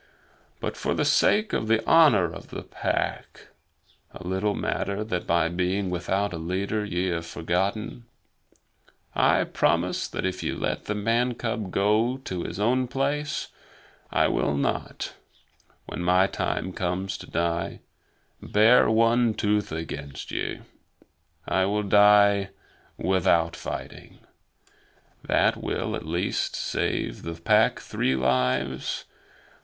But 0.59 0.75
for 0.77 0.95
the 0.95 1.05
sake 1.05 1.53
of 1.53 1.67
the 1.67 1.85
Honor 1.87 2.25
of 2.33 2.47
the 2.47 2.63
Pack, 2.63 3.49
a 4.15 4.25
little 4.25 4.55
matter 4.55 5.03
that 5.03 5.27
by 5.27 5.47
being 5.47 5.91
without 5.91 6.33
a 6.33 6.39
leader 6.39 6.83
ye 6.83 7.09
have 7.09 7.27
forgotten, 7.27 8.05
I 9.13 9.43
promise 9.43 10.07
that 10.07 10.25
if 10.25 10.41
ye 10.41 10.53
let 10.53 10.85
the 10.85 10.95
man 10.95 11.35
cub 11.35 11.69
go 11.69 12.17
to 12.25 12.41
his 12.41 12.59
own 12.59 12.87
place, 12.87 13.49
I 14.11 14.27
will 14.27 14.57
not, 14.57 15.13
when 15.85 16.01
my 16.01 16.25
time 16.25 16.73
comes 16.73 17.15
to 17.19 17.29
die, 17.29 17.81
bare 18.41 18.89
one 18.89 19.35
tooth 19.35 19.71
against 19.71 20.31
ye. 20.31 20.61
I 21.47 21.65
will 21.65 21.83
die 21.83 22.49
without 22.97 23.55
fighting. 23.55 24.17
That 25.23 25.57
will 25.61 25.95
at 25.95 26.07
least 26.07 26.55
save 26.55 27.21
the 27.21 27.35
Pack 27.35 27.77
three 27.79 28.15
lives. 28.15 29.05